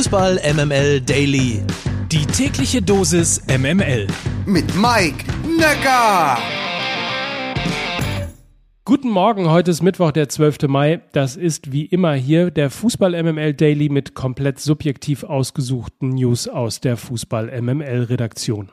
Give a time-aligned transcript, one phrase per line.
[0.00, 1.60] Fußball MML Daily.
[2.10, 4.06] Die tägliche Dosis MML.
[4.46, 6.38] Mit Mike Necker.
[8.86, 10.68] Guten Morgen, heute ist Mittwoch, der 12.
[10.68, 11.02] Mai.
[11.12, 16.80] Das ist wie immer hier der Fußball MML Daily mit komplett subjektiv ausgesuchten News aus
[16.80, 18.70] der Fußball MML Redaktion.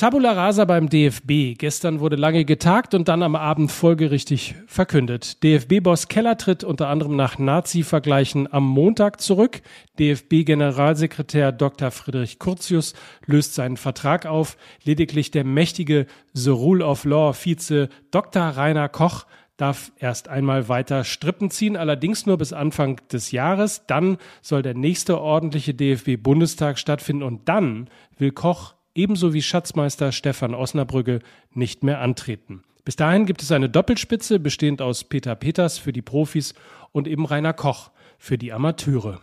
[0.00, 1.58] Tabula rasa beim DFB.
[1.58, 5.44] Gestern wurde lange getagt und dann am Abend folgerichtig verkündet.
[5.44, 9.60] DFB-Boss Keller tritt unter anderem nach Nazi-Vergleichen am Montag zurück.
[9.98, 11.90] DFB-Generalsekretär Dr.
[11.90, 12.94] Friedrich Curtius
[13.26, 14.56] löst seinen Vertrag auf.
[14.84, 18.42] Lediglich der mächtige The Rule of Law Vize Dr.
[18.42, 19.26] Rainer Koch
[19.58, 23.84] darf erst einmal weiter Strippen ziehen, allerdings nur bis Anfang des Jahres.
[23.86, 30.54] Dann soll der nächste ordentliche DFB-Bundestag stattfinden und dann will Koch ebenso wie Schatzmeister Stefan
[30.54, 31.20] Osnabrügge
[31.54, 32.62] nicht mehr antreten.
[32.84, 36.54] Bis dahin gibt es eine Doppelspitze, bestehend aus Peter Peters für die Profis
[36.92, 39.20] und eben Rainer Koch für die Amateure.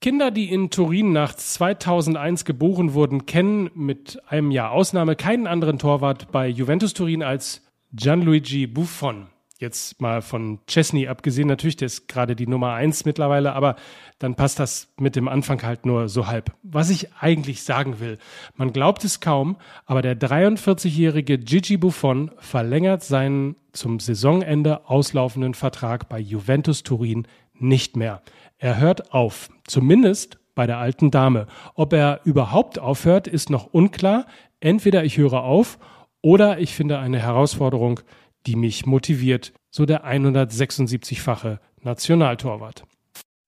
[0.00, 5.78] Kinder, die in Turin nach 2001 geboren wurden, kennen mit einem Jahr Ausnahme keinen anderen
[5.78, 12.08] Torwart bei Juventus Turin als Gianluigi Buffon jetzt mal von Chesney abgesehen, natürlich, der ist
[12.08, 13.76] gerade die Nummer eins mittlerweile, aber
[14.18, 16.52] dann passt das mit dem Anfang halt nur so halb.
[16.62, 18.18] Was ich eigentlich sagen will,
[18.56, 26.08] man glaubt es kaum, aber der 43-jährige Gigi Buffon verlängert seinen zum Saisonende auslaufenden Vertrag
[26.08, 28.22] bei Juventus Turin nicht mehr.
[28.58, 31.46] Er hört auf, zumindest bei der alten Dame.
[31.74, 34.26] Ob er überhaupt aufhört, ist noch unklar.
[34.60, 35.78] Entweder ich höre auf
[36.22, 38.00] oder ich finde eine Herausforderung,
[38.46, 42.84] die mich motiviert, so der 176-fache Nationaltorwart.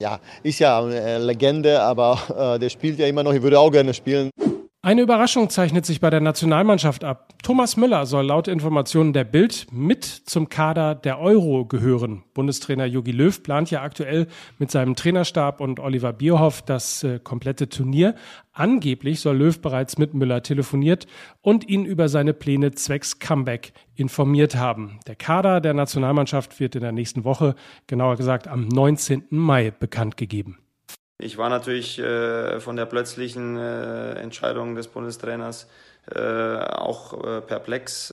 [0.00, 3.32] Ja, ist ja eine Legende, aber äh, der spielt ja immer noch.
[3.32, 4.30] Ich würde auch gerne spielen.
[4.86, 7.34] Eine Überraschung zeichnet sich bei der Nationalmannschaft ab.
[7.42, 12.22] Thomas Müller soll laut Informationen der Bild mit zum Kader der Euro gehören.
[12.34, 14.28] Bundestrainer Jogi Löw plant ja aktuell
[14.60, 18.14] mit seinem Trainerstab und Oliver Bierhoff das äh, komplette Turnier.
[18.52, 21.08] Angeblich soll Löw bereits mit Müller telefoniert
[21.42, 25.00] und ihn über seine Pläne zwecks Comeback informiert haben.
[25.08, 27.56] Der Kader der Nationalmannschaft wird in der nächsten Woche,
[27.88, 29.24] genauer gesagt am 19.
[29.30, 30.58] Mai, bekannt gegeben.
[31.18, 35.66] Ich war natürlich äh, von der plötzlichen äh, Entscheidung des Bundestrainers
[36.14, 38.12] äh, auch äh, perplex.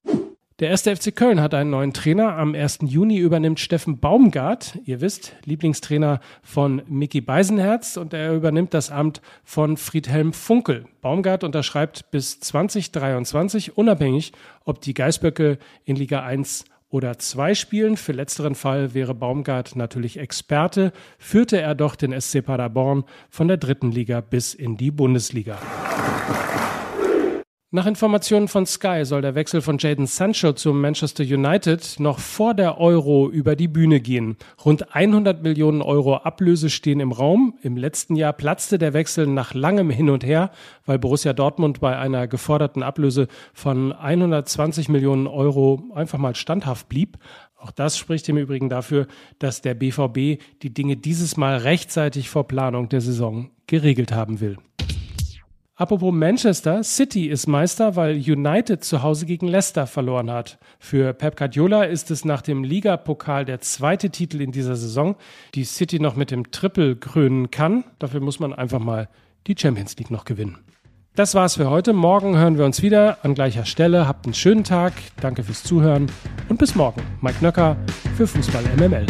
[0.59, 2.38] Der erste FC Köln hat einen neuen Trainer.
[2.38, 2.80] Am 1.
[2.84, 9.22] Juni übernimmt Steffen Baumgart, ihr wisst, Lieblingstrainer von Mickey Beisenherz und er übernimmt das Amt
[9.44, 10.86] von Friedhelm Funkel.
[11.02, 14.31] Baumgart unterschreibt bis 2023 unabhängig,
[14.63, 17.98] ob die Geißböcke in Liga 1 oder zwei Spielen.
[17.98, 23.58] Für letzteren Fall wäre Baumgart natürlich Experte, führte er doch den SC Paderborn von der
[23.58, 25.58] dritten Liga bis in die Bundesliga.
[27.75, 32.53] Nach Informationen von Sky soll der Wechsel von Jaden Sancho zum Manchester United noch vor
[32.53, 34.38] der Euro über die Bühne gehen.
[34.63, 37.57] Rund 100 Millionen Euro Ablöse stehen im Raum.
[37.63, 40.51] Im letzten Jahr platzte der Wechsel nach langem Hin und Her,
[40.85, 47.17] weil Borussia Dortmund bei einer geforderten Ablöse von 120 Millionen Euro einfach mal standhaft blieb.
[47.57, 49.07] Auch das spricht im Übrigen dafür,
[49.39, 54.59] dass der BVB die Dinge dieses Mal rechtzeitig vor Planung der Saison geregelt haben will.
[55.83, 60.57] Apropos Manchester, City ist Meister, weil United zu Hause gegen Leicester verloren hat.
[60.79, 65.17] Für Pep Guardiola ist es nach dem Ligapokal der zweite Titel in dieser Saison,
[65.55, 67.83] die City noch mit dem Triple krönen kann.
[67.99, 69.09] Dafür muss man einfach mal
[69.45, 70.57] die Champions League noch gewinnen.
[71.16, 71.91] Das war's für heute.
[71.91, 74.07] Morgen hören wir uns wieder an gleicher Stelle.
[74.07, 74.94] Habt einen schönen Tag.
[75.19, 76.09] Danke fürs Zuhören
[76.47, 77.01] und bis morgen.
[77.19, 77.75] Mike Nöcker
[78.15, 79.05] für Fußball MML.